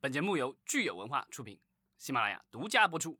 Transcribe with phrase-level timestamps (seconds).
[0.00, 1.58] 本节目由聚友文化出品，
[1.98, 3.18] 喜马拉雅独家播出。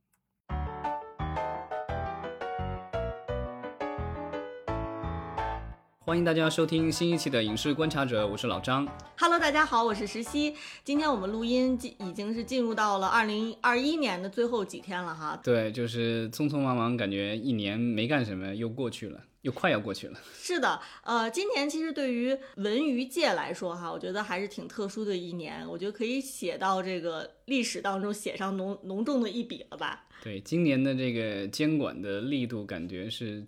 [5.99, 8.87] 欢迎大家收听新一期的《影视观察者》，我是老张。
[9.19, 10.55] Hello，大家好，我是石溪。
[10.85, 15.37] 今天我们录音进已经是进入到了二零二一年的最后几天了哈。
[15.43, 20.21] 对，就是匆匆忙忙，感觉一年没干什么，又过去了，又快要过去了。
[20.37, 30.05] 是的，呃，今年其实对于文娱界来说哈，我觉得还是挺特殊的一年，我觉得可以写到这个历史当中写上浓浓重的一笔了吧。
[30.23, 33.43] 对，今年的这个监管的力度，感觉是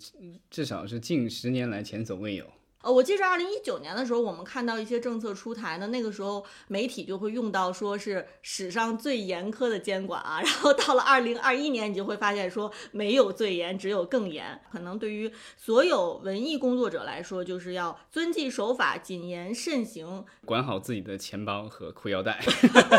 [0.50, 2.46] 至少是近十年来前所未有。
[2.82, 14.58] 呃，我记着二零一九年的时候，我们看到一些政策出台呢，那个时候媒体就会用到说是史上最严苛的监管啊， 然后到了二零二一年，你就会发现说没有最严，只有更严。
[14.72, 22.40] 可能对于所有文艺工作者来说，就是要遵纪守法、谨言慎行，管好自己的钱包和裤腰带，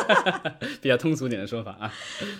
[0.79, 1.91] 比较通俗点的说法啊。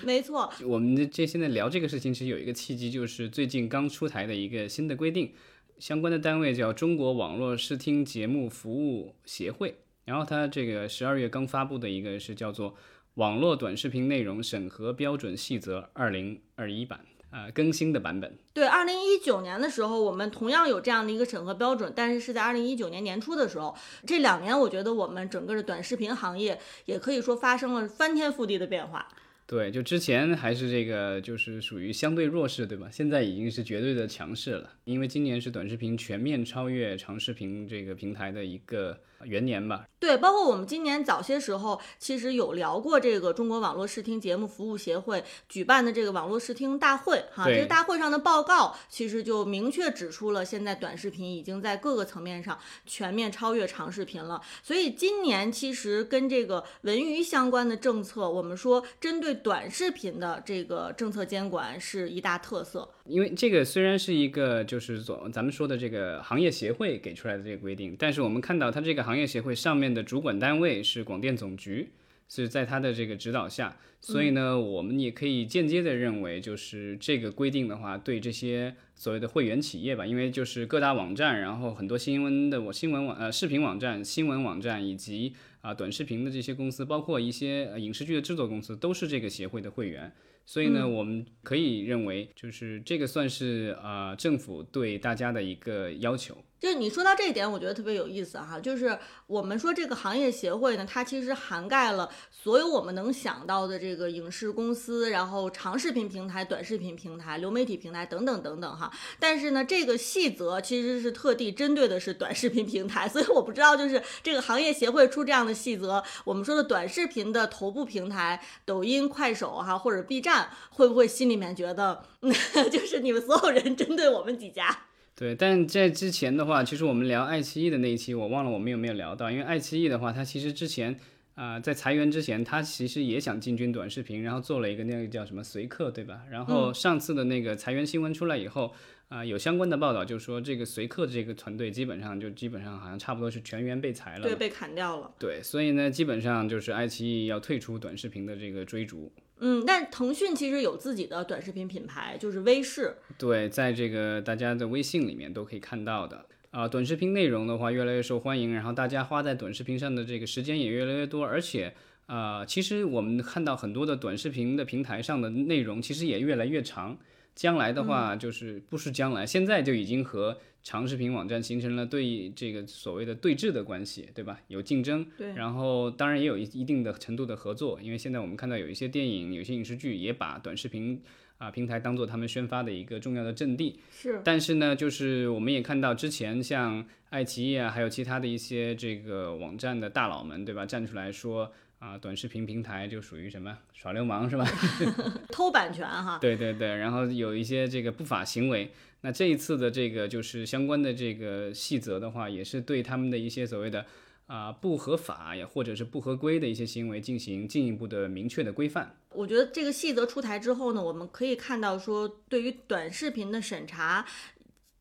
[0.04, 5.34] 没错，我们这这现在聊这个事情，其实有一个契机，就是最近刚出台的一个新的规定。
[5.82, 9.74] 相关的单位叫中国网络视听节目服务协会，
[10.06, 12.74] 然后它这个十二月刚发布的一个是叫做
[13.16, 17.00] 《网络短视频内容审核标准细则二零二一版》
[17.36, 18.38] 啊、呃，更新的版本。
[18.54, 23.76] 对，二零一九年的时候，我们同样有这样的一个审核标准，但是是在二零一九年年初的时候。
[24.06, 29.08] 这两年，我觉得我们整个的短视频行业也可以说发生了翻天覆地的变化。
[29.52, 32.88] 对，就之前还是这个，就是属于相对弱势，对吧？
[32.90, 39.86] 现在已经是绝对的强势了，因为今年是短视频全面超越长视频这个平台的一个元年吧。
[40.00, 54.42] 对，包括我们今年早些时候其实有聊过这个中国网络视听节目服务协会举办的这个网络视听大会哈，这个大会上的报告其实就明确指出了，现在短视频已经在各个层面上全面超越长视频了。
[54.64, 62.90] 所以今年其实跟这个文娱相关的政策，我们说针对短视频的这个政策监管是一大特色。
[63.12, 71.90] 因为这个虽然是一个就是总咱们说的这个行业协会给出来的这个规定，但是我们看到它这个行业协会上面的主管单位是广电总局，
[72.30, 90.12] 是在它的这个指导下，所以呢，我们也可以间接的认为，就是这个规定的话，对这些所谓的会员企业吧，因为就是各大网站，然后很多新闻的我新闻网呃视频网站、新闻网站以及啊、短视频的这些公司，包括一些、呃影视剧的制作公司，都是这个协会的会员。
[90.46, 96.38] 所以呢，我们可以认为，就是这个算是啊、呃政府对大家的一个要求。
[96.62, 98.60] 就是你说到这一点，我觉得特别有意思哈。
[98.60, 98.96] 就是
[99.26, 108.92] 我们说这个行业协会呢，它其实涵盖了所有我们能想到的这个影视公司，然后长视频平台、短视频平台、流媒体平台等等等等哈。
[109.18, 122.04] 但是呢，这个细则其实是特地针对的是短视频平台，所以我不知道就是这个行业协会出这样的细则，我们说的短视频的头部平台，抖音、快手哈或者 B 站，会不会心里面觉得，
[122.72, 124.86] 就是你们所有人针对我们几家？
[125.22, 130.92] 对，但在之前的话，其实我们聊爱奇艺的那一期，我忘了我们有没有聊到，因为爱奇艺的话，它其实之前
[131.36, 136.22] 啊、呃在裁员之前，它其实也想进军短视频，然后做了一个那个叫什么随客，对吧？
[136.32, 138.74] 然后上次的那个裁员新闻出来以后，
[139.12, 145.12] 啊、有相关的报道就说这个随客这个团队基本上就基本上好像差不多是全员被裁了，对，被砍掉了。
[145.20, 149.12] 对，所以呢，基本上就是爱奇艺要退出短视频的这个追逐。
[149.40, 152.96] 嗯，但腾讯其实有自己的短视频品牌，就是微视。
[153.18, 156.26] 对，在这个大家的微信里面都可以看到的。
[156.52, 161.74] 啊、短视频内容的话越来越受欢迎，然后大家花在短视频上的这个时间也越来越多，而且，
[162.06, 166.98] 啊，其实我们看到很多的短视频的平台上的内容其实也越来越长。
[167.36, 174.40] 将来的话，就是不是将来，现在就已经和长视频网站形成了对这个所谓的对峙的关系，对吧？
[174.48, 181.02] 有竞争，对然后当然也有一一定的程度的合作，因为现在我们看到有一些电影、有些影视剧也把短视频
[181.38, 183.80] 啊、平台当做他们宣发的一个重要的阵地。
[183.92, 190.68] 是，但是呢，就是我们也看到之前像爱奇艺啊，还有其他的一些这个网站的大佬们，对吧？
[190.68, 194.46] 站出来说啊，短视频平台就属于什么耍流氓是吧？
[195.34, 196.20] 偷版权哈。
[196.22, 198.72] 对对对，然后有一些这个不法行为。
[199.02, 203.84] 那这一次的这个就是相关的这个细则的话，也是对他们的一些所谓的
[204.28, 208.96] 啊、不合法呀，或者是不合规的一些行为进行进一步的明确的规范。
[209.10, 214.06] 我觉得这个细则出台之后呢，我们可以看到说，对于短视频的审查，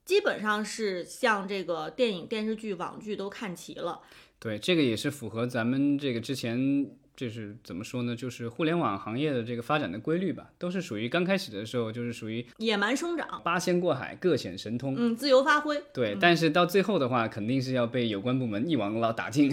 [0.05, 4.03] 基本上是向这个电影、电视剧、网剧都看齐了。
[4.41, 8.17] 对，这个也是符合咱们这个之前就是怎么说呢？
[8.17, 14.95] 就是互联网行业的这个发展的规律吧，都是属于刚开始的时候就是属于野蛮生长，八仙过海，各显神通。
[14.97, 15.79] 嗯，自由发挥。
[15.93, 19.53] 对，但是到最后的话，肯定是要被有关部门一网老打尽。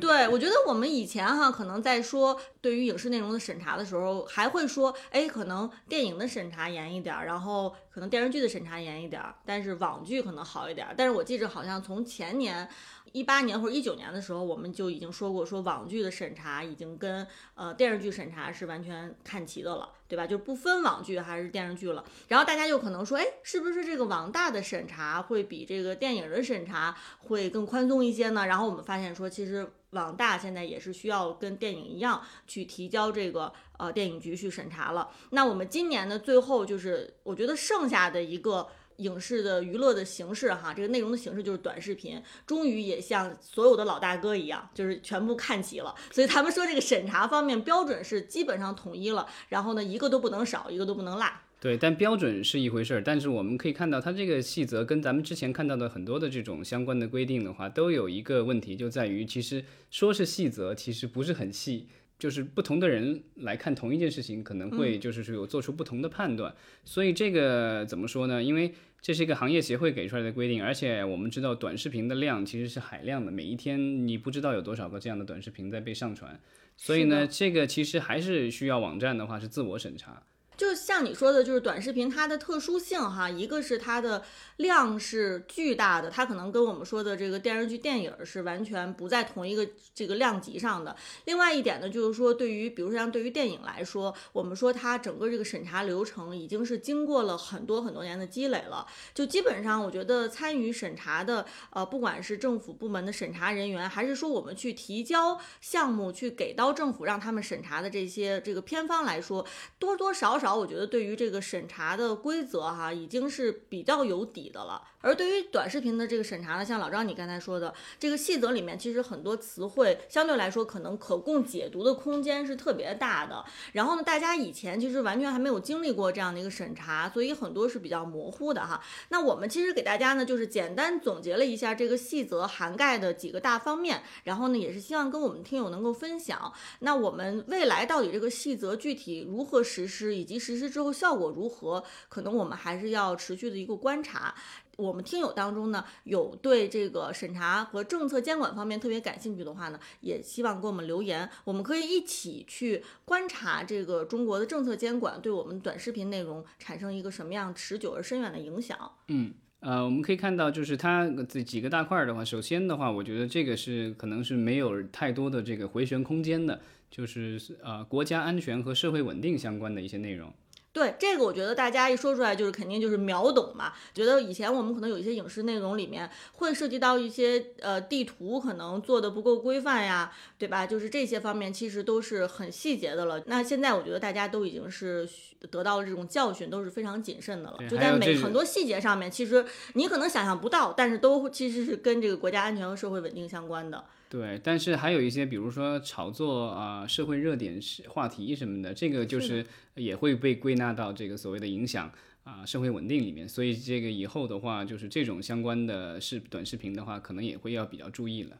[0.00, 10.94] 对，我觉得我们以前哈，可能在说对于影视内容的审查的时候，还会说，哎，可能电影的审查严一点儿，然后可能电视剧的审查严一点儿，但是网剧可能好一点儿。
[10.96, 12.68] 但是我记着好像从前年。
[13.12, 20.26] 一八年或者一九年的时候，我们就已经说过，说网剧的审查已经跟呃电视剧审查是完全看齐的了，对吧？
[20.26, 22.04] 就不分网剧还是电视剧了。
[22.28, 28.46] 然后大家就可能说，哎，是不是这个网大的审查会比这个电影的审查会更宽松一些呢？
[28.46, 35.10] 然后我们发现说，其实网大现在也是需要跟电影一样去提交这个呃电影局去审查了。
[35.30, 38.68] 那我们今年的最后就是，我觉得剩下的一个。
[39.00, 45.94] 影视的娱乐的形式，哈，这个内容的形式就是短视频，终于也像所有的老大哥一样，就是全部看齐了。
[46.10, 51.26] 所以他们说这个审查方面标准是基本上统一了，然后呢，一个都不能少，一个都不能落。
[51.60, 61.88] 对，但标准是一回事儿，但是我们可以看到，它这个细则跟咱们之前看到的很多的这种相关的规定的话，都有一个问题，就在于其实说是细则，其实不是很细。
[62.18, 66.54] 就是不同的人来看同一件事情，可能会就是说有做出不同的判断，
[66.84, 68.42] 所以这个怎么说呢？
[68.42, 76.38] 因为这是一个行业协会给出来的规定，而且我们知道短视频的量其实是海量的，每一天你不知道有多少个这样的短视频在被上传，
[76.76, 80.22] 所以呢，这个其实还是需要网站的话是自我审查。
[80.60, 84.22] 就像你说的，就是短视频它的特殊性哈，一个是它的
[84.58, 90.94] 量是巨大的，它可能跟我们说的这个电视剧、电影是完全不在同一个这个量级上的。
[91.24, 98.86] 另外一点呢，就是说对于比如说像对于电影来说，我们说它整个这个审查流程已经是经过了很多很多年的积累了。
[99.14, 109.46] 就基本上，我觉得参与审查的呃，不管是政府部门的审查人员，还是说我们去提交项目去给到政府让他们审查的这些这个偏方来说，
[109.78, 110.49] 多多少少。
[110.54, 114.82] 我觉得对于这个审查的规则哈，已经是比较有底的了。
[115.02, 123.42] 而对于短视频的这个审查呢，像老张你刚才说的，这个细则里面其实很多词汇相对来说可能可供解读的空间是特别大的。
[123.72, 128.82] 然后呢，大家以前其实完全还没有经历过这样的一个审查，所以很多是比较模糊的哈。
[129.08, 136.52] 那我们其实给大家呢，就是简单总结了一下这个细则涵盖的几个大方面，然后呢，也是希望跟我们听友能够分享。
[136.80, 144.34] 那我们未来到底这个细则具体如何实施，以及实施之后效果如何，可能我们还是要持续的一个观察。
[144.76, 158.92] 我们听友当中呢，有对这个审查和政策监管方面特别感兴趣的话呢，也希望给我们留言，我们可以一起去观察这个中国的政策监管对我们短视频内容产生一个什么样持久而深远的影响。
[159.08, 166.58] 嗯，呃，我们可以看到，就是它这几个大块的话，首先的话，我觉得这个是可能是没有太多的这个回旋空间的，
[166.90, 170.32] 就是呃国家安全和社会稳定相关的一些内容。
[170.72, 173.72] 对这个，我觉得大家一说出来就是肯定就是秒懂嘛。
[173.92, 180.64] 觉得以前我们可能有一些影视内容里面会涉及到一些呃地图可能做的不够规范呀，对吧？
[180.64, 183.20] 就是这些方面其实都是很细节的了。
[183.26, 185.08] 那现在我觉得大家都已经是
[185.50, 187.58] 得到了这种教训，都是非常谨慎的了。
[187.68, 189.44] 就在每很多细节上面，其实
[189.74, 193.84] 你可能想象不到，但是都其实是跟这个国家安全和社会稳定相关的。
[194.10, 199.46] 对，但是还有一些，比如说炒作啊、社会热点话题什么的，这个就是
[199.76, 201.88] 也会被归纳到这个所谓的影响
[202.24, 203.28] 啊社会稳定里面。
[203.28, 208.36] 所以这个以后的话，就是这种相关的视短视频的话，可能也会要比较注意了。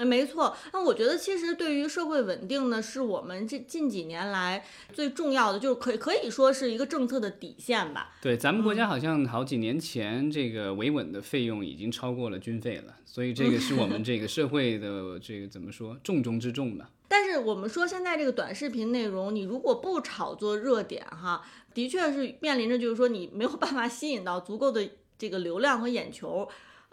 [0.00, 0.56] 哎，没错。
[0.72, 4.64] 那我觉得其实对于社会稳定呢，是我们这近几年来
[4.94, 8.14] 最重要的，就是可可以说是一个政策的底线吧。
[8.22, 16.88] 对，咱们国家好像好几年前这个维稳的费用已经超过了军费了，所以这个是我们 这个社会的这个怎么说重中之重吧。
[17.06, 21.42] 但是我们说现在这个短视频内容，你如果不炒作热点哈，
[21.74, 24.88] 的确是面临着就是说你没有办法吸引到足够的
[25.18, 26.48] 这个流量和眼球。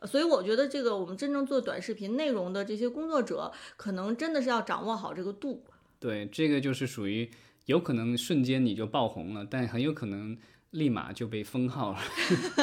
[0.05, 5.65] 所以我觉得这个我们真正做短视频内容的这些工作者，可能真的是要掌握好这个度。
[5.99, 7.29] 对，这个就是属于
[7.65, 10.37] 有可能瞬间你就爆红了，但很有可能
[10.69, 11.99] 立马就被封号了。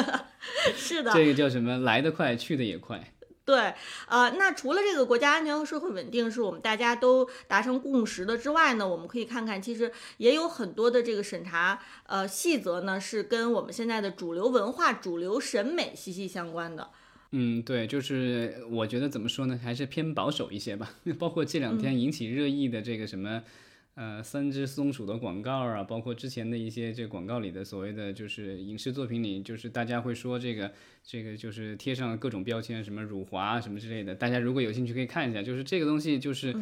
[0.77, 1.79] 是的，这个叫什么？
[1.79, 3.13] 来得快，去得也快。
[3.45, 3.75] 对，
[4.09, 16.89] 呃，那除了这个国家安全和社会稳定是我们大家都达成共识的之外呢，我们可以看看，其实也有很多的这个审查呃细则呢，是跟我们现在的主流文化、主流审美息息相关的。
[17.37, 20.95] 嗯，对，就是我觉得怎么说呢，还是偏保守一些吧。
[21.19, 23.43] 包括这两天引起热议的这个什么，
[23.97, 30.71] 呃，三只松鼠的广告啊，包括之前的一些这广告里的所谓的就是影视作品里，就是大家会说这个
[31.03, 34.15] 这个就是贴上各种标签，什么辱华什么之类的。
[34.15, 36.55] 大家如果有兴趣可以看一下，就是这个东西就是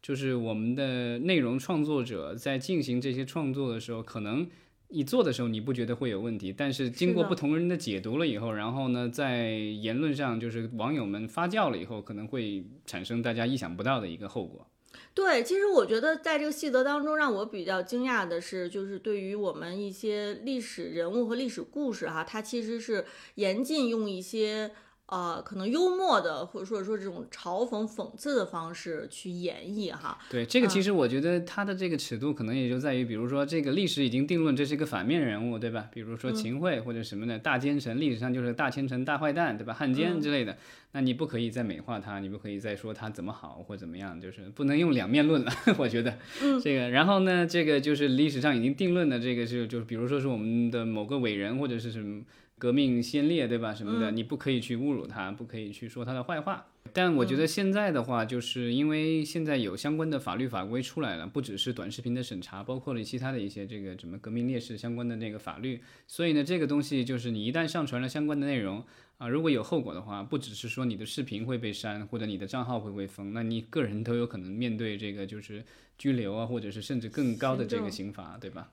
[0.00, 4.46] 就是我们的内容创作者在进行这些创作的时候，可能
[4.92, 14.66] 你做的时候你不觉得会有问题，但是经过不同人的解读了以后，然后呢，在言论上就是网友们发酵了以后，可能会产生大家意想不到的一个后果。
[15.14, 23.04] 对，其实我觉得在这个细则当中，让我比较惊讶的是，就是对于我们一些历史人物和历史故事哈，它其实是
[23.36, 24.70] 严禁用一些
[25.06, 30.18] 呃可能幽默的，或者说说这种嘲讽、讽刺的方式去演绎哈。
[30.30, 35.88] 对，这个其实我觉得他的这个尺度可能也就在于，比如说这个历史已经定论这是一个反面人物，对吧？
[35.92, 39.74] 比如说秦桧或者什么的大奸臣，历史上就是大奸臣、大坏蛋，对吧？
[39.74, 40.56] 汉奸之类的，
[40.92, 45.52] 那你不可以再美化他，你不可以再说他怎么好或怎么样，就是不能用两面论了。
[45.76, 46.16] 我觉得，
[46.62, 52.22] 这个，然后呢，这个就是历史上已经定论的这个是，就是比如说是我们的某个伟人或者是什么。
[52.62, 53.74] 革命先烈，对吧？
[53.74, 56.64] 什么的，你不可以去侮辱他，不可以去说他的坏话。
[56.92, 65.80] 但我觉得现在的话，就是因为现在有相关的法律法规出来了，不只是短视频的审查，包括了其他的一些这个什么革命烈士相关的那个法律。
[66.06, 68.84] 所以呢，这个东西就是你一旦上传了相关的内容
[69.18, 75.64] 啊，如果有后果的话，不只是说你的视频会被删，或者你的账号会被封，那你个人都有可能面对这个就是
[75.98, 78.70] 拘留啊，或者是甚至更高的这个刑罚，对吧？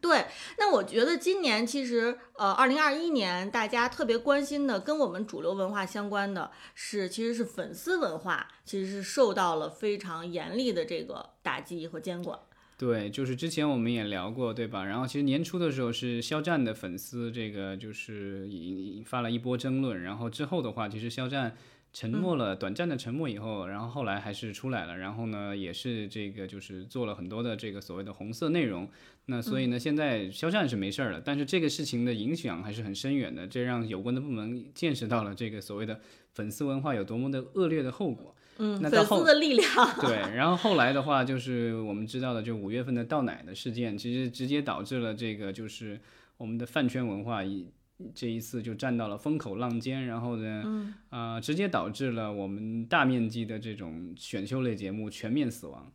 [0.00, 0.24] 对，
[0.58, 12.38] 那我觉得今年其实，呃，二零二一年大家特别关心的，跟我们主流文化相关的是，其实是粉丝文化，其实是受到了非常严厉的这个打击和监管。
[12.78, 14.86] 对，就是之前我们也聊过，对吧？
[14.86, 20.02] 然后其实年初的时候是肖战的粉丝，这个就是引引发了一波争论。
[20.02, 21.54] 然后之后的话，其实肖战
[21.92, 24.96] 沉默了，短暂的沉默以后，然后后来还是出来了。
[24.96, 28.88] 然后呢，也是这个就是做了很多的这个所谓的红色内容。
[29.30, 36.00] 那所以呢，现在肖战是没事儿了，但是这个事情的影响还是很深远的，这让有关的部门见识到了这个所谓的
[36.32, 38.34] 粉丝文化有多么的恶劣的后果。
[38.58, 39.66] 嗯，那到后粉丝的力量。
[40.00, 45.98] 对，然后后来的话，就是我们知道的，就五月份的倒奶的事件，其实直接导致了这个就是
[46.36, 47.68] 我们的饭圈文化一
[48.14, 55.90] 这一次就站到了风口浪尖，然后呢，嗯啊、直接导致了我们大面积的这种选秀类节目全面死亡。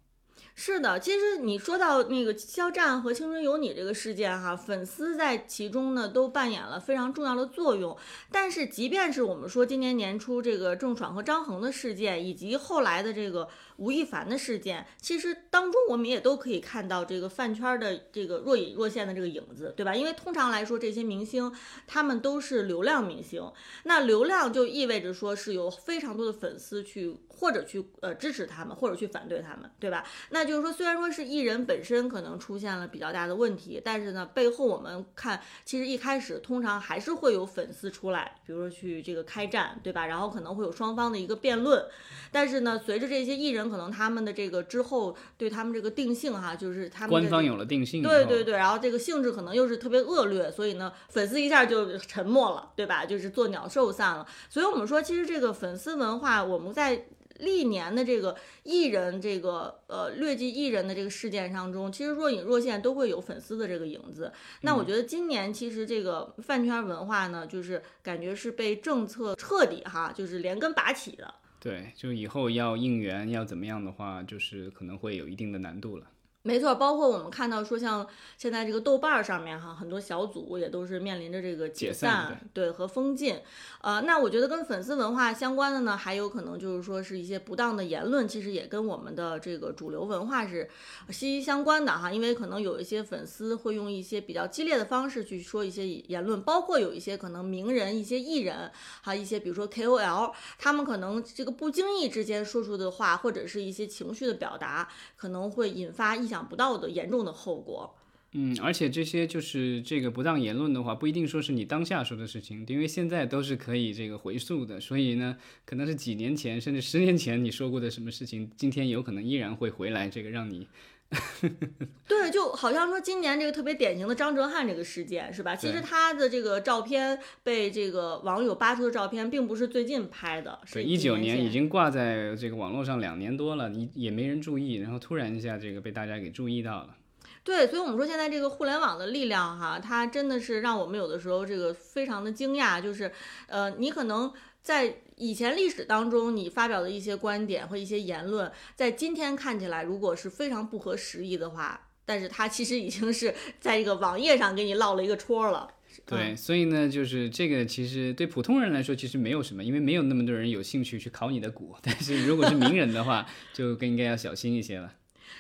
[0.58, 7.96] 是的，其实你说到那个肖战和《青春有你》这个事件哈，粉丝在其中呢都扮演了非常重要的作用。
[8.32, 19.94] 但是，即便是我们说今年年初这个郑爽和张恒的事件，以及后来的这个吴亦凡的事件，其实当中我们也都可以看到这个饭圈的这个若隐若现的这个影子，对吧？
[19.94, 21.54] 因为通常来说，这些明星
[21.86, 23.52] 他们都是流量明星，
[23.84, 30.06] 那流量就意味着说是有非常多的粉丝去或者去呃支持他们，或者去反对他们，对吧？
[30.30, 40.06] 那就是说，虽然说是艺人本身可能出现了比较大的问题，但是呢，背后我们看，其实一开始通常还是会有粉丝出来，比如说去这个开战，对吧？
[40.06, 41.86] 然后可能会有双方的一个辩论，
[42.32, 53.06] 但是呢，随着这些艺人可能他们的这个之后对他们这个定性哈，就是他们官方有了定性，对对对，然后这个性质可能又是特别恶劣，所以呢，粉丝一下就沉默了，对吧？
[53.06, 54.26] 就是做鸟兽散了。
[54.50, 57.06] 所以我们说，其实这个粉丝文化，我们在
[57.40, 64.32] 历年的这个艺人这个呃劣迹艺人的这个事件当中，其实若隐若现都会有粉丝的这个影子。
[64.62, 71.34] 那我觉得今年其实这个饭圈文化呢，就是感觉是被政策彻底哈，就是连根拔起的。
[71.60, 76.06] 对，就以后要应援要怎么样的话，就是可能会有一定的难度了。
[76.48, 78.06] 没错，包括我们看到说，像
[78.38, 83.42] 现在这个豆瓣儿上面哈，很多小组也都是面临着这个解散，散对和封禁。
[83.82, 90.70] 呃，那我觉得跟粉丝文化相关的呢，还有可能就是说是一些不当的言论，其实也跟我们的这个主流文化是
[91.10, 92.12] 息息相关的哈。
[92.12, 98.72] 因为可能有一些粉丝会用一些比较激烈的方式去说一些言论，包括有一些可能名人、一些艺人，
[99.02, 104.88] 还有一些比如说 KOL，他们可能这个不经意之间说出的话，或者是一些情绪的表达，
[105.18, 107.96] 可能会引发意想想不到的严重的后果。
[108.38, 120.68] 嗯，而且这些就是这个不当言论的话，不一定说是你当下说的事情，因为现在都是可以这个回溯的，所以呢，可能是几年前甚至十年前你说过的什么事情，今天有可能依然会回来，这个让你
[122.08, 125.56] 对，就好像说今年这个特别典型的张哲瀚这个事件是吧？
[125.56, 136.96] 其实他的这个照片被这个网友扒出的照片，并不是最近拍的，是对一九年已经挂在这个网络上两年多了，你也没人注意，然后突然一下这个被大家给注意到了。
[137.44, 143.12] 对，所以我们说现在这个互联网的力量哈，它真的是让我们有的时候这个非常的惊讶，就是
[143.48, 144.34] 呃，你可能
[144.64, 155.70] 在以前历史当中你发表的一些观点和一些言论，在今天看起来如果是非常不合时宜的话，但是它其实已经是在这个网页上给你落了一个戳了。
[156.06, 161.74] 对，所以呢，就是这个其实对普通人来说其实没有什么，因为没有那么多人有兴趣去考你的股。
[161.82, 164.94] 但是如果是名人的话，就更应该要小心一些了。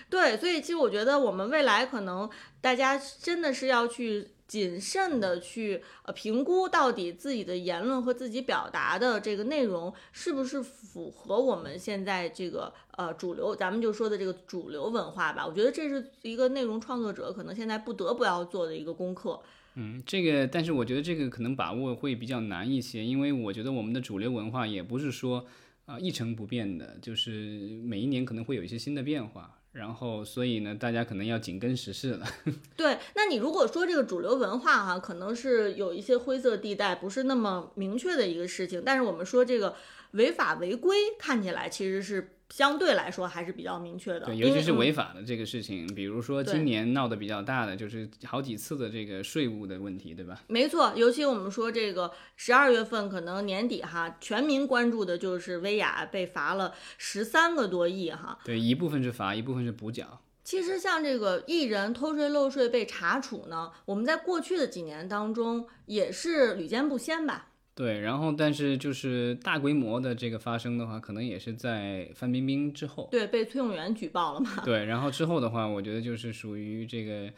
[0.09, 2.29] 对，所以其实我觉得我们未来可能
[2.61, 15.45] 大家真的是要去谨慎的去呃评估，到底自己的言论和自己表达的这个内容是不是符合我们现在这个呃主流，咱们就说的这个主流文化吧。
[15.45, 19.41] 我觉得这是一个内容创作者可能现在不得不要做的一个功课。
[19.75, 25.45] 嗯，这个，但是我觉得这个可能把握会比较难一些，因为我觉得我们的主流文化也不是说
[25.85, 29.59] 啊一成不变的，就是每一年可能会有一些新的变化。
[29.75, 32.25] 然后，所以呢，大家可能要紧跟时事了。
[32.75, 38.81] 对，那你如果说这个主流文化哈，可能是有一些灰色地带，不是那么明确的一个事情。
[38.85, 39.75] 但是我们说这个
[40.11, 42.31] 违法违规，看起来其实是。
[42.49, 50.41] 相对来说还是比较明确的，对，尤其是违法的这个事情，比如说今年闹得比较大的就是好几次的这个税务的问题，对吧？
[50.47, 58.37] 没错，尤其我们说这个十二月份可能年底哈，全民关注的就是薇娅被罚了十三个多亿哈。
[58.45, 60.21] 对，一部分是罚，一部分是补缴。
[60.43, 67.47] 其实像这个艺人偷税漏税被查处呢，我们在过去的几年当中也是屡见不鲜吧。
[67.75, 73.09] 对，然后但是就是大规模的这个发生的话，可能也是在范冰冰之后。
[73.11, 74.49] 对，被崔永元举报了嘛？
[74.63, 77.29] 对，然后之后的话，我觉得就是属于这个，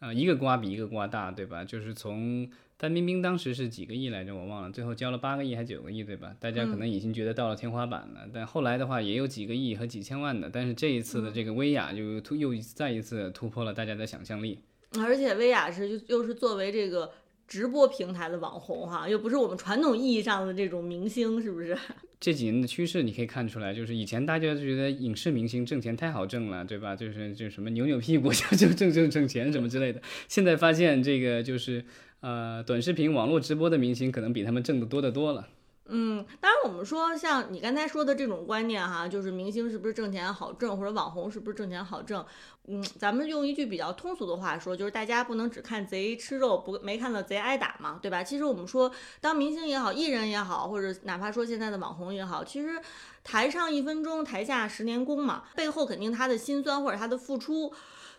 [0.00, 1.64] 呃，一个瓜比一个瓜大，对吧？
[1.64, 2.46] 就是从
[2.78, 6.36] 范冰冰当时是几个亿来着，我忘了，最后交了八个亿还是九个亿，对吧？
[6.38, 8.28] 大家可能已经觉得到了天花板了。
[8.30, 10.50] 但后来的话，也有几个亿和几千万的。
[10.50, 14.58] 但是这一次的这个薇娅就突又再一次突破了大家的想象力。
[15.00, 17.10] 而且薇娅是又是作为这个。
[17.48, 21.76] 直播平台的网红哈，又不是我们传统意义上的这种明星，是不是？
[22.20, 26.94] 这几年的趋势你可以看出来，就是以前大家就觉得影视明星挣钱太好挣了，对吧？
[26.94, 30.02] 就是就什么扭扭屁股 就就挣挣挣钱什么之类的。
[30.28, 31.84] 现在发现这个就是
[32.20, 35.48] 呃，短视频网络直播的明星可能比他们挣的多得多了。
[35.90, 42.24] 嗯，当然我们说像你刚才说的这种观念哈，就是明星是不是挣钱好挣，或者网红是不是挣钱好挣？
[42.66, 48.22] 嗯，咱们用一句比较通俗的话说，就是大家不能只看贼吃肉，不没看到贼挨打嘛，对吧？
[48.22, 48.92] 其实我们说
[49.22, 52.78] 当明星也好，艺人也好，或者哪怕说现在的网红也好，其实
[53.24, 57.72] 台上一分钟，台下十年功嘛，背后肯定他的辛酸或者他的付出。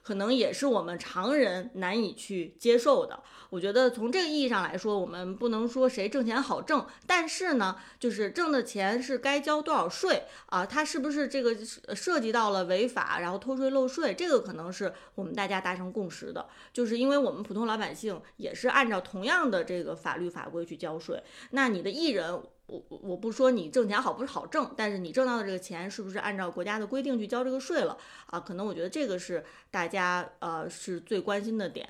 [0.09, 3.21] 可能也是我们常人难以去接受的。
[3.51, 10.65] 我觉得从这个意义上来说，我们不能说谁挣钱好挣，但是呢，就是挣的钱是该交多少税啊？
[10.65, 11.55] 它是不是这个
[11.93, 14.15] 涉及到了违法，然后偷税漏税？
[14.15, 21.21] 这个可能是我们大家达成共识的，就是因为我们普通老百姓也是按照同样的这个法律法规去交税。
[21.51, 22.41] 那你的艺人。
[22.69, 28.39] 我我不说你挣钱好不是好挣，但是你挣到的这个钱是不是按照国家的规定去交这个税了啊？
[28.39, 31.87] 可能我觉得这个是大家呃是最关心的点。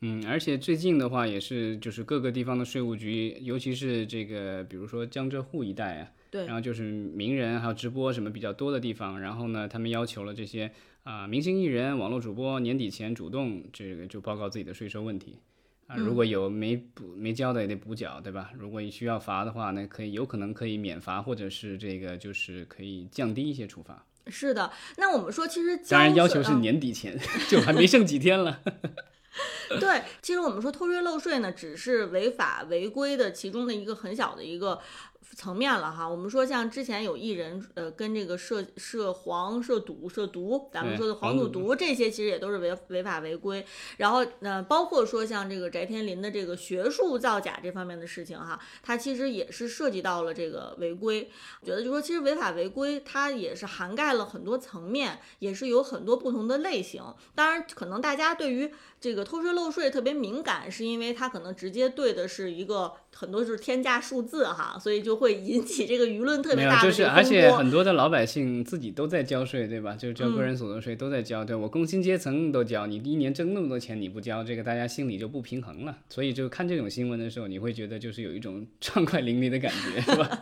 [0.00, 10.70] 嗯，而且最近的话也是，就是各个地方的税务局，尤其是这个比如说江浙沪一带啊，对，然后就是名人还有直播什么比较多的地方，然后呢，他们要求了这些
[11.04, 15.38] 啊明星艺人、网络主播年底前主动这个就报告自己的税收问题。
[15.86, 18.50] 啊，如果有没补没交的也得补缴，对吧？
[18.58, 24.04] 如果你需要罚的话，那可以有可能可以免罚，或者是这个就是可以降低一些处罚。
[24.26, 27.16] 是的，那我们说其实当然要求是年底前，
[27.48, 28.60] 就还没剩几天了。
[29.78, 34.80] 对，其实我们说偷税漏税呢，只是违法违规的其中的一个很小的一个。
[35.34, 43.64] 层面了哈，我们说像之前有艺人呃跟这个涉涉黄涉赌涉毒，咱们说的黄赌毒这些其实也都是违违法违规。
[43.98, 51.30] 然后呃包括说像这个翟天临的这个学术造假这方面的事情哈，它其实也是涉及到了这个违规。
[51.60, 57.02] 我觉得就说其实违法违规它也是涵盖了很多层面，也是有很多不同的类型。
[57.34, 69.94] 当然可能大家对于这个偷税漏税特别敏感，是因为它可能直接对的是一个很多就是天价数字哈，所以就会引起这个舆论特别大的就是而且很多的老百姓自己都在交税，对吧？
[69.94, 75.98] 就是交个人所得税都在交，对我工薪阶层都交，你一年挣那么多钱你不交，这个大家心里就不平衡了。
[76.08, 80.40] 所以就看这种新闻的时候，你会觉得就是有一种 畅快淋漓的感觉，是吧？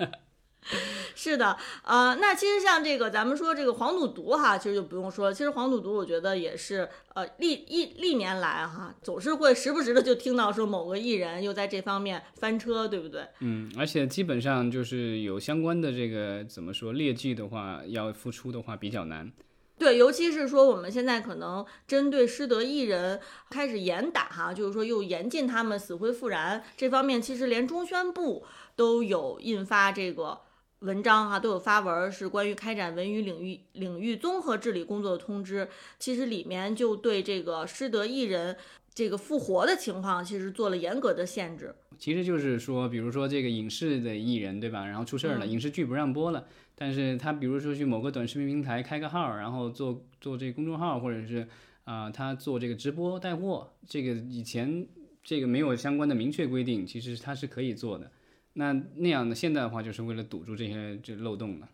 [1.14, 5.34] 是的，呃，那其实像这个咱们说这个黄赌毒哈，其实就不用说了。
[5.34, 13.26] 其实黄赌毒，我觉得也是，呃，历一历年来哈，总是会时不时的就听到说某个艺人又在这方面翻车，对不对？
[13.40, 19.30] 嗯，而且基本上就是有相关的这个怎么说劣迹的话，要复出的话比较难。
[19.76, 30.40] 对，尤其是说我们现在可能针对失德艺人开始严打哈，就是说又严禁他们死灰复燃这方面，其实连中宣部都有印发这个。
[30.84, 35.66] 文章哈都有发文，是关于开展文娱领域领域综合治理工作的通知。
[35.98, 38.54] 其实里面就对这个失德艺人
[38.94, 41.74] 这个复活的情况，其实做了严格的限制。
[41.98, 44.84] 其实就是说，比如说这个影视的艺人，对吧？
[44.84, 51.48] 然后出事儿了，影视剧不让播了，但是他比如说去某个短视频平台开个号，然后做做这个公众号，或者是
[51.84, 54.86] 啊、他做这个直播带货，这个以前
[55.22, 58.10] 这个没有相关的明确规定，其实他是可以做的。
[58.54, 61.68] 那那样的现在的话，就是为了堵住这些这漏洞了。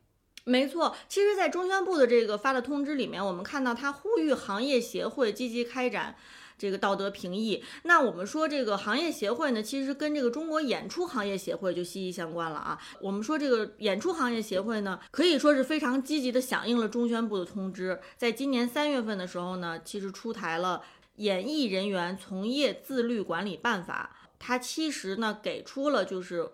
[0.44, 6.16] 没错，其实，在中宣部的这个发的通知里面，我们看到他呼吁行业协会积极开展
[6.56, 7.62] 这个道德评议。
[7.82, 12.80] 那我们说这个行业协会呢，其实跟这个中国演出行业协会就息息相关了啊。
[13.02, 20.82] 我们说这个演出行业协会呢，可以说是非常积极的响应了中宣部的通知，在今年三月份的时候呢，其实出台了
[21.16, 26.48] 《演艺人员从业自律管理办法》，它其实呢给出了就是。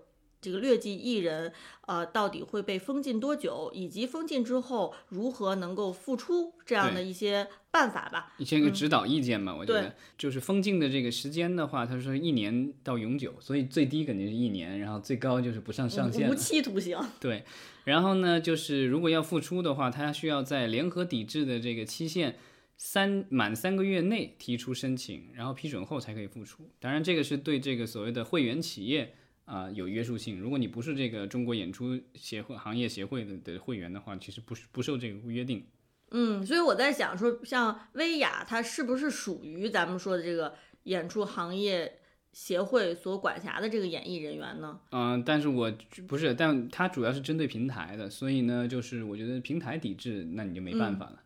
[0.46, 1.52] 这个劣迹艺人，
[1.86, 8.32] 呃，到底会被封禁多久，以及封禁之后如何能够复出这样的一些办法吧。
[8.38, 16.36] 一些个指导意见嘛，我觉得就是封禁的这个时间的话，他说一年到永久，所以最低肯定是一年，然后最高就是不上上限无了。
[16.36, 16.96] 期徒刑。
[17.18, 17.42] 对，
[17.82, 22.36] 然后呢，就是如果要复出的话，他需要在联合抵制的这个期限
[22.76, 26.70] 三满三个月内提出申请，然后批准后才可以复出。
[26.78, 29.14] 当然，这个是对这个所谓的会员企业
[29.46, 30.38] 啊、有约束性。
[30.38, 35.64] 如果你不是这个中国演出协会行业协会的的会员的话，其实不是不受这个约定。
[36.10, 41.98] 嗯，所以我在想说，像薇娅，它是不是属于咱们说的这个演出行业
[42.32, 44.78] 协会所管辖的这个演艺人员呢？
[44.90, 45.72] 嗯、但是我
[46.06, 51.22] 不是，但它主要是针对平台的，所以呢，就是我觉得平台抵制，那你就没办法了。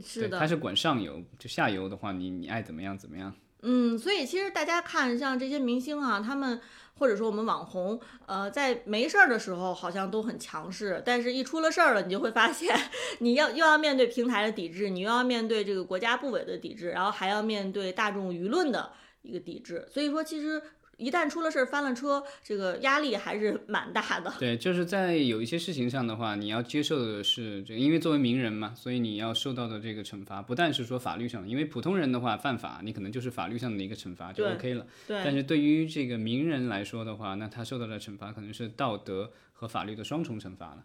[0.00, 3.34] 是的，对它是管上游，就下游的话，你你爱怎么样怎么样。
[3.62, 6.58] 嗯，所以其实大家看像这些明星啊，他们
[6.94, 12.74] 或者说我们网红，呃，在没事儿的时候好像都很强势，但是一出了事儿了，你就会发现，
[13.20, 19.86] 你要又要面对平台的抵制，你又要面对这个国家部委的抵制，然后还要面对大众舆论的一个抵制。
[19.90, 20.62] 所以说，其实
[21.00, 24.32] 一旦出了事儿翻了车，这个压力还是蛮大的。
[24.38, 34.86] 对，就是在有一些事情上的话，你要接受的是这个，因为作为名人嘛，所以你要受到的这个惩罚，不但是说法律上，因为普通人的话犯法，你可能就是法律上的一个惩罚就 OK 了。
[35.08, 40.84] 对，但是对于这个名人来说的话，那他受到的惩罚可能是道德和法律的双重惩罚了。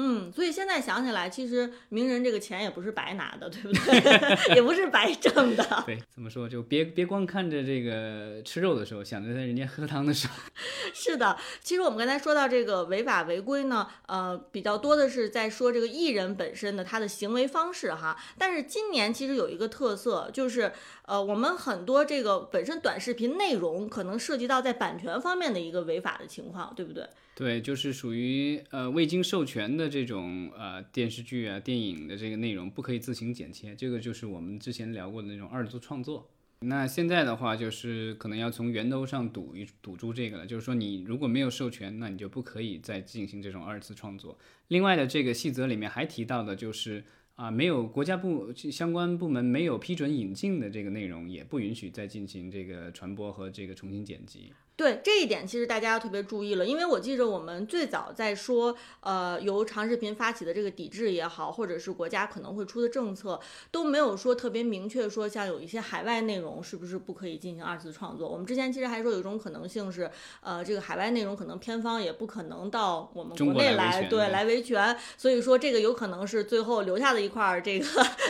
[0.00, 4.54] 嗯，所以现在想起来，其实名人这个钱也不是白拿的，对不对？
[4.54, 5.82] 也不是白挣的。
[5.84, 6.48] 对，怎么说？
[6.48, 10.34] 就别别光看着这个吃肉的时候，想着在人家喝汤的时候。
[10.94, 18.16] 是的，其实我们刚才说到这个违法违规呢，呃，比较多的是在说这个艺人本身的他的行为方式哈。
[18.38, 20.72] 但是今年其实有一个特色，就是
[21.06, 27.04] 呃，我们很多这个本身短视频内容可能涉及到在版权方面的一个违法的情况，对不对？
[27.38, 36.28] 对，就是属于呃未经授权的这种呃电视剧啊、电影的这个内容，不可以自行剪切，这个就是我们之前聊过的那种二次创作。
[36.62, 44.36] 那现在的话，就是可能要从源头上堵一堵住这个了，就是说你如果没有授权，那你就不可以再进行这种二次创作。
[44.66, 47.04] 另外的这个细则里面还提到的就是
[47.36, 54.52] 啊，没有国家部相关部门没有批准引进的这个内容，也不允许再进行这个传播和这个重新剪辑。
[54.78, 63.40] 对这一点，其实大家要特别注意了，因为我记着我们最早在说，呃，由长视频发起的这个抵制也好，或者是国家可能会出的政策，
[63.72, 68.28] 都没有说特别明确说，像有一些海外内容是不是不可以进行二次创作。
[68.28, 70.08] 我们之前其实还说有一种可能性是，
[70.40, 77.86] 呃，这个海外内容可能片方也不可能到我们国内来，对，来维权，所以说这个有可能是最后留下的一块儿这个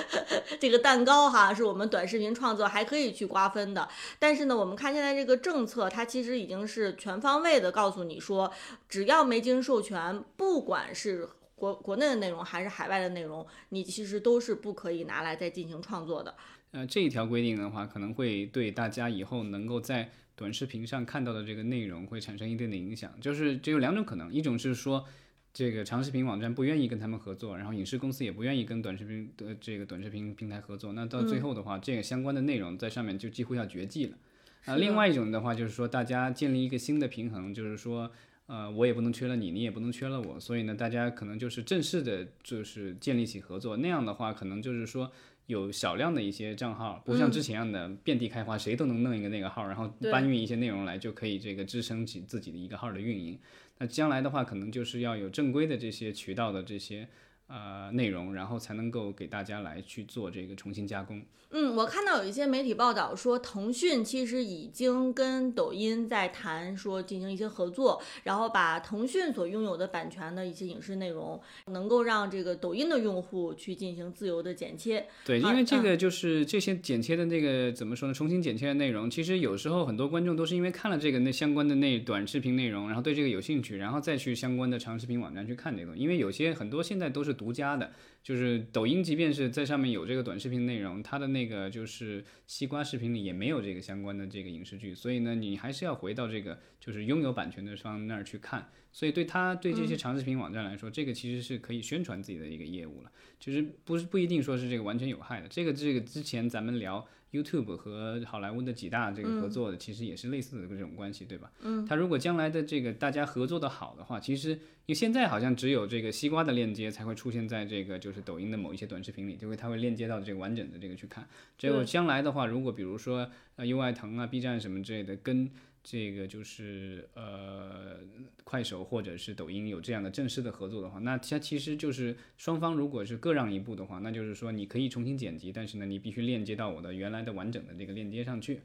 [0.59, 3.87] 这个蛋糕哈，是我们短视频创作还可以去瓜分的。
[4.19, 8.53] 但是呢，我们看现在这个政策，它其实已经是全方位的告诉你说，
[8.89, 16.35] 只要没经授权，不管是国国内的内容还是海外的内容，你其实都是不可以拿来再进行创作的。
[16.71, 23.13] 呃，这一条规定的话，可能会对大家以后能够在短视频上看到的这个内容会产生一定的影响。
[23.21, 25.05] 就是只有两种可能，一种是说
[25.53, 34.17] 这个长视频网站不愿意跟他们合作，然后影视公司也不愿意跟短视频的这个短视频平台合作，那到最后的话，这个相关的内容在上面就几乎要绝迹了。
[34.65, 38.11] 啊、另外一种的话就是说，大家建立一个新的平衡，就是说。
[38.49, 43.77] 呃，我也不能缺了你，你也不能缺了我，所以呢，大家可能就是正式的，就是建立起合作。
[43.77, 45.13] 那样的话，可能就是说
[45.49, 53.39] 有少量的一些账号，不像之前一样的遍地开花，谁都能弄一个那个号，然后搬运一些内容来，就可以这个支撑起自己的一个号的运营。
[53.77, 57.07] 那将来的话，可能就是要有正规的这些渠道的这些
[57.49, 61.21] 呃内容，然后才能够给大家来去做这个重新加工。
[61.51, 75.07] 嗯，我看到有一些媒体报道说，腾讯其实已经跟抖音在谈，说进行一些合作，然后把腾讯所拥有的版权的一些影视内容，能够让这个抖音的用户去进行自由的剪切。
[75.25, 78.13] 对，啊因为这个就是这些剪切的那个怎么说呢？
[78.13, 85.97] 重新剪切的内容，其实有时候很多观众都是因为看了这个那相关的那短视频内容，然后对这个有兴趣，然后再去相关的长视频网站去看这个。
[85.97, 98.71] 因为有些很多现在都是独家的，就是抖音，即便是在上面有这个短视频内容，它的那个就是西瓜视频里也没有这个相关的这个影视剧，所以呢，你还是要回到这个就是拥有版权的方那儿去看。
[98.91, 103.13] 所以对他对这些长视频网站来说，这个其实是可以宣传自己的一个业务了。
[103.39, 105.47] 就是不是不一定说是这个完全有害的。
[105.47, 111.53] 这个这个之前咱们聊 YouTube 和好莱坞的几大这个合作的，其实也是类似的这种关系，对吧？
[111.63, 111.85] 嗯。
[111.87, 121.29] 它如果将来的这个大家合作的好的话，其实因为现在好像只有这个西瓜的链接才会出现在这个就是抖音的某一些短视频里，就会它会链接到这个完整的这个去看。
[121.59, 125.51] 结果将来的话，如果比如说呃优爱腾啊、B 站什么之类的跟
[125.83, 127.99] 这个就是呃
[128.45, 138.61] 快手或者是抖音有这样的正式的合作的话，那它其实就是双方如果是各让一步的话，那就是说你可以重新剪辑，但是呢你必须链接到我的原来的完整的这个链接上去。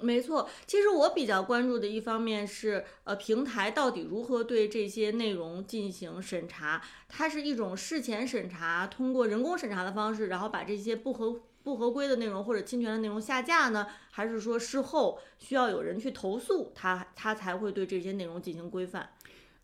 [0.00, 6.82] 没错，其实我比较关注的一方面是，呃，平台到底如何对这些内容进行审查？
[7.08, 13.88] 它是一种事前审查，通过人工审查的方式，然后把这些不合不合规的内容或者侵权的内容下架呢？
[14.12, 19.08] 还是说事后需要有人去投诉，他，他才会对这些内容进行规范？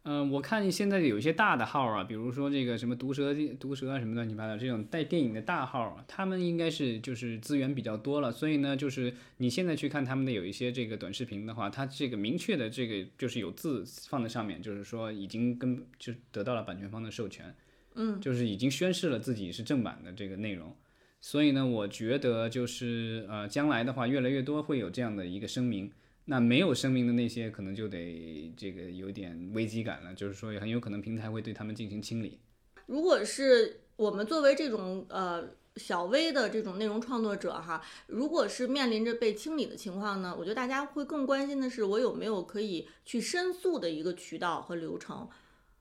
[0.04, 17.54] 嗯，我看现在有一些大的号啊，比如说这个什么毒蛇、毒蛇啊什么乱七八糟这种带电影的大号啊，他们应该是就是资源比较多了，所以呢，就是你现在去看他们的有一些这个短视频的话，它这个明确的这个就是有字放在上面，就是说已经跟就得到了版权方的授权，
[17.94, 20.74] 嗯，就是已经宣示了自己是正版的这个内容。
[21.22, 25.92] 所以呢，我觉得就是呃，将来的话，越来越多会有这样的一个声明。
[26.24, 32.38] 那没有声明的那些，可能就得这个有点危机感了，就是说很有可能平台会对他们进行清理。
[32.86, 45.28] 如果是我们作为这种呃小微的这种内容创作者哈，如果是面临着被清理的情况呢，我觉得大家会更关心的是我有没有可以去申诉的一个渠道和流程。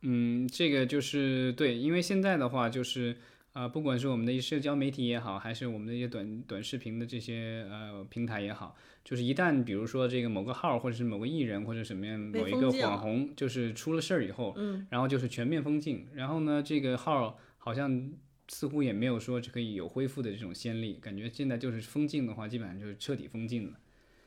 [0.02, 3.16] 嗯，这个就是对，因为现在的话就是。
[3.60, 18.10] 啊、不管是我们的社交媒体也好，还是我们的一些短短视频的这些呃平台也好，就是一旦比如说这个某个号或者是某个艺人或者什么样某一个网红，就是出了事儿以后，嗯，然后就是全面封禁，然后呢，这个号好像
[18.48, 23.78] 似乎也没有说可以有恢复的这种先例，感觉现在就是封禁的话，基本上就是彻底封禁了。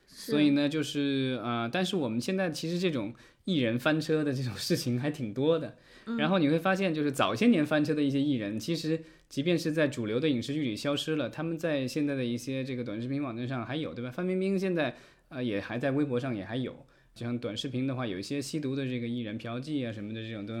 [0.05, 3.15] 所以呢，就是呃，但是我们现在其实这种
[3.45, 5.75] 艺人翻车的这种事情还挺多的。
[6.17, 14.11] 然后你会发现，就是早些年翻车的一些艺人，其实即便是在主流的影视剧里消失了，他们在现在的一些这个短视频网站上还有，对吧？
[14.11, 14.95] 范冰冰现在
[15.29, 16.75] 呃也还在微博上也还有。
[17.15, 20.53] 就像短视频的话，有一些吸毒的这个艺人、嫖妓啊什么的这种都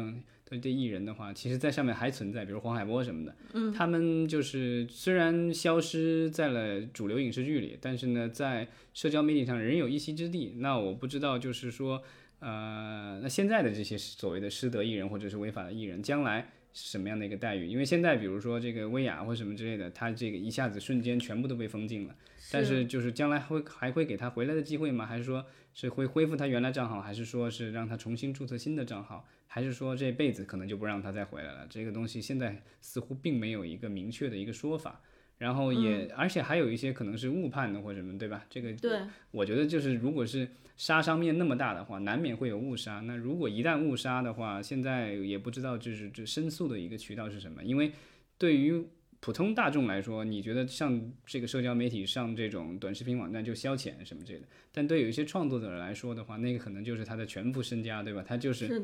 [0.47, 3.35] 都这艺人的话，其实在上面还存在，比如黄海波什么的。
[3.53, 10.53] 嗯，他们就是虽然消失在了主流影视剧里，但是呢，在社交媒体上仍有一席之地。
[10.57, 12.03] 那我不知道，就是说，
[12.43, 16.41] 呃，那现在的这些所谓的失德艺人或者是违法的艺人，将来
[16.73, 17.65] 是什么样的一个待遇？
[17.67, 22.13] 因为现在比如说这个薇娅或什么之类的，他这个一下子瞬间全部都被封禁了。
[22.51, 25.05] 但是就是将来会还会给他回来的机会吗？
[25.05, 31.65] 还是说是会恢复他原来账号，还是说是让他重新注册新的账号，还是说这辈子可能就不让他再回来了？
[31.69, 35.01] 这个东西现在似乎并没有一个明确的一个说法。
[35.43, 38.45] 然后也，而且还有一些可能是误判的或者什么，对吧？
[38.49, 39.01] 这个对，
[39.31, 43.01] 我觉得就是如果是杀伤面那么大的话，难免会有误杀。
[43.01, 47.91] 那如果一旦误杀的话，现在也不知道就是这申诉的一个渠道是什么，因为
[48.37, 48.81] 对于
[49.19, 58.23] 普通大众来说，你觉得像这个社交媒体、上这种短视频网站就消遣什么之类的，但对有一些创作者来说的话，那个可能就是他的全部身家，对吧？
[58.25, 58.81] 他就是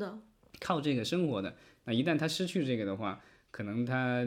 [0.60, 1.56] 靠这个生活的。
[1.84, 3.18] 那一旦他失去这个的话，
[3.50, 4.26] 可能他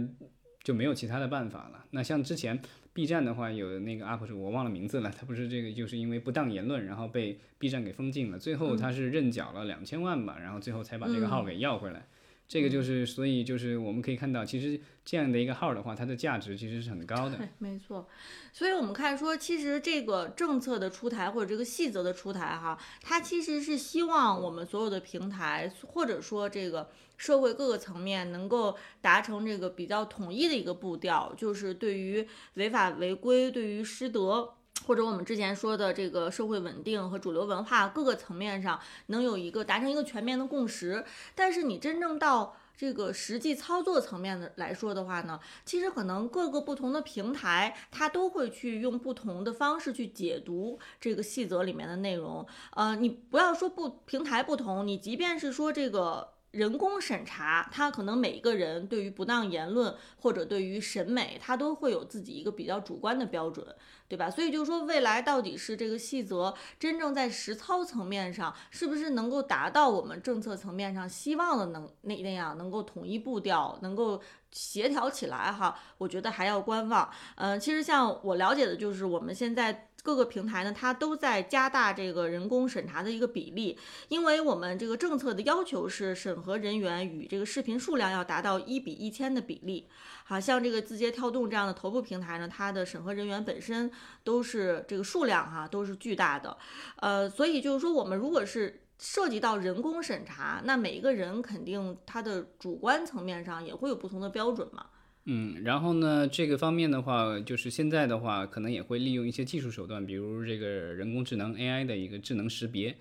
[0.63, 1.85] 就没有其他的办法了。
[1.91, 2.59] 那像之前
[2.93, 12.05] B 站的话，有那个 UP 主我忘了名字了，他不是这个就是因为不当言论，然后被 B 站给封禁了，最后他是认缴了两千万吧，然后最后才把这个号给要回来。
[12.47, 17.37] 这个就是，所以就是我们可以看到，其实这样的一个号的话，它的价值其实是很高的。
[17.37, 18.07] 对， 没错。
[18.51, 34.53] 所以我们看说，其实这个政策的出台或者这个细则的出台哈，它其实是希望我们所有的平台或者说这个社会各个层面能够达成这个比较统一的一个步调，就是对于违法违规、对于失德。
[34.85, 52.45] 或者我们之前说的这个社会稳定和主流文化各个层面上能有一个达成一个全面的共识，但是你真正到这个实际操作层面的来说的话呢，其实可能各个不同的平台，它都会去用不同的方式去解读这个细则里面的内容。
[52.71, 56.33] 呃，你不要说不平台不同，你即便是说这个。
[56.53, 63.65] 人工审查，他可能每一个人对于不当言论或者对于审美，他都会有自己一个比较主观的标准，
[64.07, 64.29] 对吧？
[64.29, 75.75] 所以就是说，未来到底是这个细则真正在实操层面上，是不是能够达到我们政策层面上希望的能那那样，能够统一步调，能够协调起来哈？
[75.97, 77.09] 我觉得还要观望。
[77.35, 79.89] 嗯，其实像我了解的，就是我们现在。
[80.03, 89.87] 各个平台呢，它都在加大这个人工审查的一个比例，因为我们这个政策的要求是审核人员与这个视频数量要达到一比一千的比例。
[90.25, 93.89] 好像这个字节跳动这样的头部平台呢，它的审核人员本身
[94.23, 96.57] 都是这个数量哈都是巨大的，
[96.97, 104.85] 呃，所以就是说我们如果是涉及到人工审查，那每一个人肯定他的主观层面上也会有不同的标准嘛。
[105.25, 112.93] 嗯，然后呢，这个方面的话，就是现在的话，可能也会利用一些技术手段，比如这个人工智能 AI 的一个智能识别，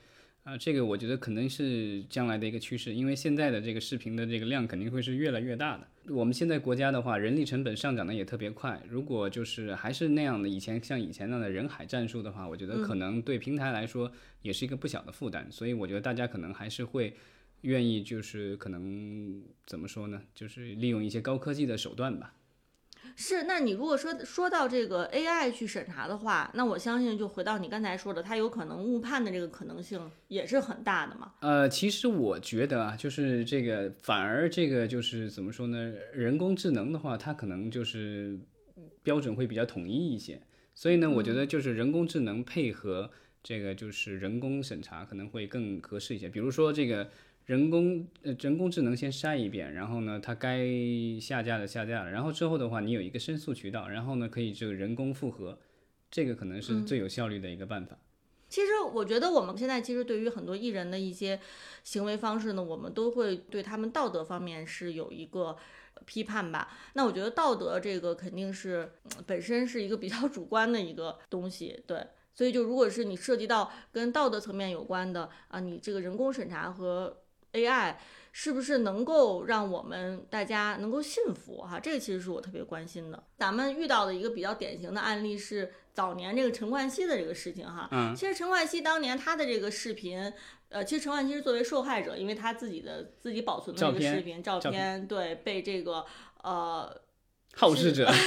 [0.44, 5.88] 啊，这个我觉得可能是将来的一个趋势，因为现在的这个视频的这个量肯定会是越来越大的。
[6.14, 14.08] 我们现在国家的话，人力成本上涨的也特别快，如果就是还是那样的以前像以前那样的人海战术的话，我觉得可能对平台来说
[14.42, 17.12] 也是一个不小的负担，所以我觉得大家可能还是会。
[17.62, 20.22] 愿意就是可能怎么说呢？
[20.34, 22.34] 就是利用一些高科技的手段吧。
[23.14, 31.34] 是，那你如果说说到这个 AI 去审查的话，那我相信就回到你刚才说的，它有可能误判的这个可能性也是很大的嘛。
[31.40, 35.92] 呃，其实我觉得啊，就是这个反而这个就是怎么说呢？
[36.14, 38.38] 人工智能的话，它可能就是
[39.02, 40.40] 标准会比较统一一些。
[40.74, 43.10] 所以呢，我觉得就是人工智能配合
[43.42, 46.28] 这个就是人工审查可能会更合适一些。
[46.28, 47.08] 比如说这个。
[47.46, 50.66] 人工呃人工智能先筛一遍，然后呢，它该
[51.20, 55.58] 下架的下架了，然后之后的话，你有一个申诉渠道，然后呢，可以这个人工复核，
[56.10, 57.98] 这个可能是最有效率的一个办法。
[58.48, 61.40] 其实我觉得我们现在其实对于很多艺人的一些
[61.82, 65.56] 行为方式呢，我们都会对他们道德方面是有一个
[66.04, 66.68] 批判吧。
[66.92, 68.92] 那我觉得道德这个肯定是
[69.26, 72.06] 本身是一个比较主观的一个东西，对。
[72.34, 77.21] 所以就如果是你涉及到跟道德层面有关的啊，你这个人工审查和
[77.52, 77.94] AI
[78.32, 81.78] 是不是能够让我们大家能够信服哈？
[81.78, 83.22] 这个其实是我特别关心的。
[83.36, 87.88] 咱们遇到的一个比较典型的案例是早年这个陈冠希的这个事情哈。
[87.92, 88.14] 嗯。
[88.16, 90.32] 其实陈冠希当年他的这个视频，
[90.70, 96.04] 呃，其实陈冠希是作为受害者，因为他自己的自己保存的这个视频照片，对，被这个
[96.42, 96.90] 呃
[97.54, 98.12] 好事者。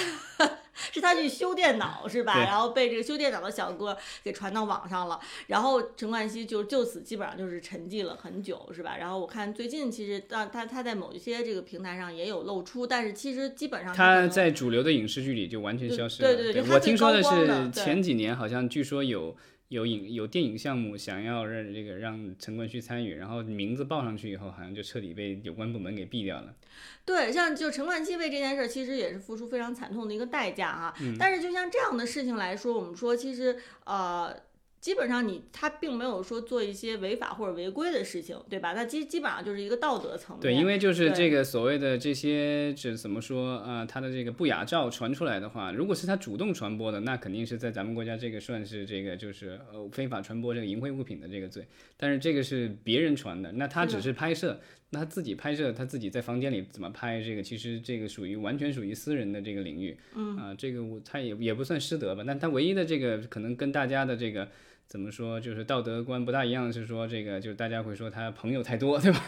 [0.91, 2.43] 是他去修电脑是吧？
[2.43, 8.97] 然后被这个修电脑的小哥给传到网上了，然后陈冠希就就此基本上就是沉寂了很久是吧？
[8.97, 16.33] 然后我看最近其实他他他在某一些这个平台上也有露出，但是其实基本上他在主流的影视剧里就完全消失了。
[16.33, 19.35] 对对对，我听说的是前几年好像据说有。
[19.69, 26.55] 有影有电影项目想要让这个让陈冠希参与，然后名字报上去以后，好像就彻底被有关部门给毙掉了。
[27.03, 30.93] 对，像就陈冠希为这件事，其实也是付出非常惨痛的一个代价啊。
[31.17, 34.35] 但是就像这样的事情来说，我们说其实呃。
[34.79, 38.73] 基本上你他并没有说做一些违法或者违规的事情，对吧？
[38.73, 40.41] 那基基本上就是一个道德层面。
[40.41, 43.83] 对，因为就是这个所谓的这些，这怎么说啊？
[43.83, 51.65] 他的这个不雅照传出来的话，如果是他主动传播的，那肯定是在咱们国家这个算是这个就是呃非法传播这个淫秽物品的这个罪。
[51.97, 54.59] 但是这个是别人传的，那他只是拍摄，
[54.91, 57.21] 那他自己拍摄，他自己在房间里怎么拍？
[57.21, 59.97] 这个其实这个属于完全属于私人的这个领域。
[60.15, 62.23] 嗯啊，这个我他也也不算失德吧？
[62.25, 64.47] 但他唯一的这个可能跟大家的这个。
[64.87, 65.41] 怎么说？
[65.41, 69.19] 就是道德观不大一样，是说这个，就是大家会说他朋友太多，对吧？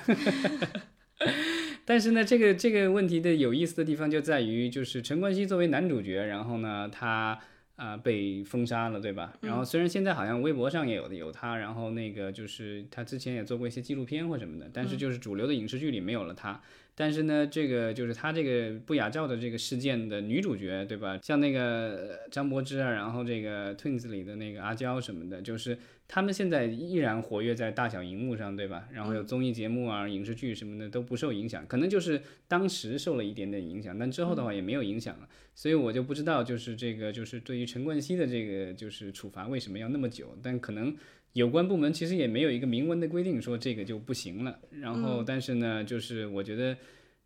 [1.83, 7.39] 但是呢，这个这个问题的有意思的地方就在于，就是陈冠希作为男主角，然后呢，他
[7.77, 9.33] 啊被封杀了，对吧？
[9.39, 16.61] 然后虽然现在好像微博上也有的有他，然后那个就是他之前也做过一些纪录片或什么的，但是就是主流的影视剧里没有了他。
[16.99, 21.19] 但是呢，这个就是他这个不雅照的这个事件的女主角，对吧？
[21.21, 25.77] 像那个张柏芝啊，然后这个 Twins 里的那个阿娇什么的，就是
[26.07, 28.87] 他们现在依然活跃在大小荧幕上，对吧？
[28.93, 35.27] 然后有综艺节目啊、影视剧什么的都不受影响，可能就是当时受了一点点影响，但之后的话也没有影响了。
[35.53, 40.37] 所以我就不知道，就是这个就是对于陈冠希的这个就是处罚为什么要那么久？
[40.41, 40.95] 但可能。
[41.33, 46.75] 有关部门其实也没有一个明文的规定说这个就不行了，然后但是呢，就是我觉得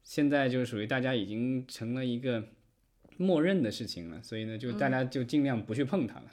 [0.03, 2.43] 现在就属于大家已经成了一个
[3.15, 6.25] 默认的事情了，所以呢，就大家就尽量不去碰它了。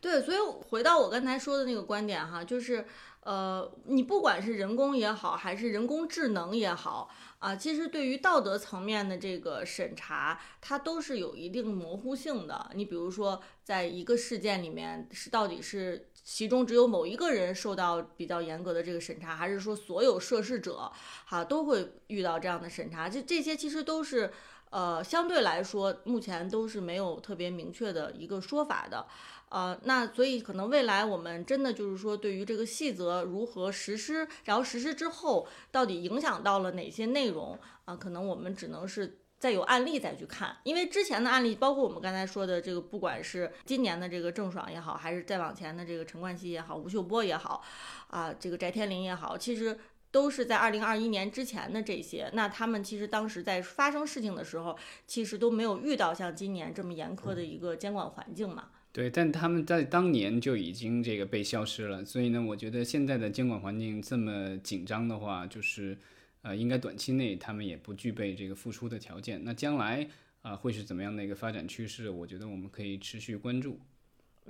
[0.00, 0.38] 对，所以
[0.70, 2.86] 回到我刚才说的那个观点哈，就是
[3.20, 12.70] 呃，你不管是人工也好，还是人工智能也好啊，其实对于道德层面的这个审查，它都是有一定模糊性的。
[12.74, 20.90] 你比如说，在一个事件里面，是到底是其中只有某一个人受到比较严格的这个审查，还是说所有涉事者
[21.26, 23.06] 哈都会遇到这样的审查？
[23.06, 24.32] 这这些其实都是
[24.70, 29.06] 呃相对来说目前都是没有特别明确的一个说法的。
[29.50, 37.96] 呃，那所以可能未来我们真的就是说，对于这个细则如何实施，然后实施之后到底影响到了哪些内容啊？
[37.96, 47.60] 可能我们只能是再有案例再去看，因为之前的案例，包括我们刚才说的这个，不管是今年的这个郑爽也好，还是再往前的这个陈冠希也好，吴秀波也好，
[48.06, 49.76] 啊，这个翟天临也好，其实
[50.10, 58.70] 都是在二零二一年之前的这些，那他们其实当时在发生事情的时候，其实都没有遇到像今年这么严苛的一个监管环境嘛。
[58.92, 65.96] 对，但他们在当年就已经这个被消失了，所以呢，我觉得现在的监管环境这么紧张的话，就是
[66.42, 69.40] 呃，应该短期内他们也不具备这个复出的条件。
[69.44, 70.08] 那将来
[70.42, 72.10] 啊，会是怎么样的一个发展趋势？
[72.10, 73.78] 我觉得我们可以持续关注。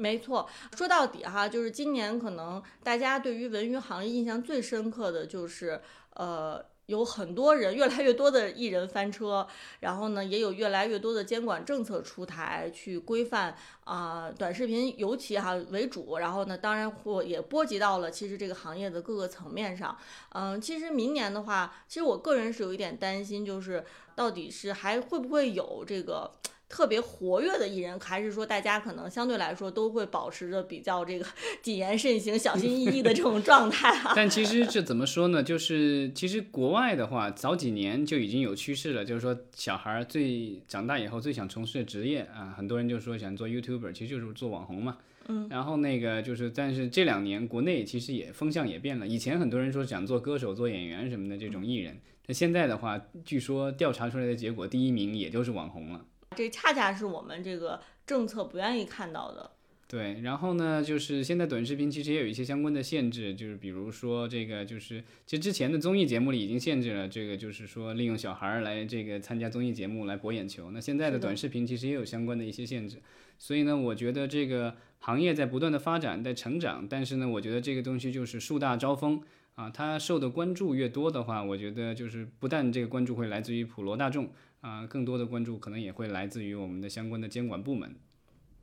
[0.01, 5.81] 没错，说到底哈，就是今年可能大家对于文娱行业印象最深刻的就是
[6.15, 6.65] 呃。
[6.87, 9.47] 有很多人，越来越多的艺人翻车，
[9.79, 19.97] 然后呢，也有越来越多的监管政策出台去规范啊，短视频尤其哈为主，然后呢，当然或也波及到了其实这个行业的各个层面上。
[20.31, 23.85] 嗯，其实明年的话，其实我个人是有一点担心，就是
[24.17, 26.33] 到底是还会不会有这个。
[26.71, 31.27] 特别活跃的艺人，还是说大家可能相对来说都会保持着比较这个
[31.61, 34.13] 谨言慎行、小心翼翼的这种状态啊？
[34.17, 35.43] 但其实这怎么说呢？
[35.43, 44.99] 就是其实国外的话，早几年就已经有趋势了，就是说小孩最长大以后最想从事的职业啊，很多人就说想做 YouTuber，其实就是做网红嘛。
[45.27, 45.49] 嗯。
[45.51, 56.05] 然后那个就是，但是这两年国内其实也风向也变了，以前很多人说想做歌手、做演员什么的这种艺人，那现在的话，据说调查出来的结果，第一名也就是网红了。
[56.37, 59.51] 这恰恰是我们这个政策不愿意看到的。
[59.89, 70.71] 对，然后呢，就是现在短视频其实也有一些相关的限制，就是比如说这个，就是其实之前的综艺节目里已经限制了这个，就是说利用小孩儿来这个参加综艺节目来博眼球。
[70.71, 73.03] 那现在的短视频其实也有相关的一些限制，
[73.37, 79.21] 所以呢，我觉得这个行业在不断的发展，在成长，但是呢，我觉得这个东西就是树大招风
[79.55, 84.33] 啊，它受的关注越多的话，我觉得就是不但这个关注会来自于普罗大众。
[84.61, 87.97] 啊，更多的关注可能也会来自于我们的相关的监管部门。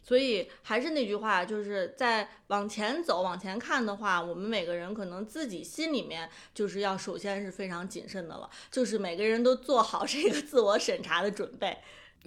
[0.03, 11.75] 所以还是那句话，就是在往前走、往前看的话，我们每个人可能自己心里面就是要首先是非常谨慎的了，就是每个人都做好这个自我审查的准备。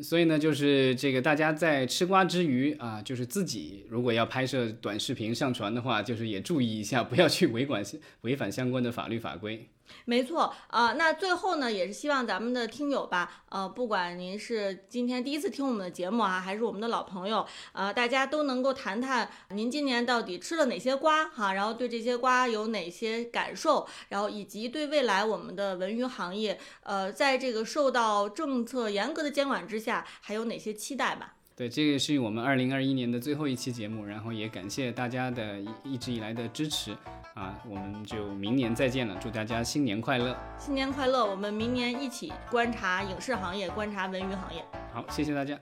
[0.02, 7.82] 所以呢，就是这个大家在吃瓜之余啊，就是自己如果要拍摄短视频上传的话，就是也注意一下，不要去违管
[8.22, 9.66] 违反相关的法律法规。
[10.04, 31.34] 没错啊，那最后呢，也是希望咱们的听友吧，呃，不管您是今天第一次听我们的节目啊，还是我们的老朋友，呃，大家都能够谈谈您今年到底吃了哪些瓜哈，然后对这些瓜有哪些感受，然后以及对未来我们的文娱行业，呃，在这个受到政策严格的监管之下，还有哪些期待吧。
[31.60, 36.96] 对，这个是我们二零二一年的最后一期节目，然后也感谢大家的一一直以来的支持
[37.34, 40.34] 啊，我们就明年再见了，祝大家新年快乐！
[40.56, 41.22] 新年快乐！
[41.22, 44.64] 我们明年一起观察影视行业，观察文娱行业。
[44.90, 45.54] 好，谢谢大家。